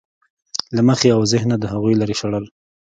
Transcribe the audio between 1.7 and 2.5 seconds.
هغوی لرې شړل.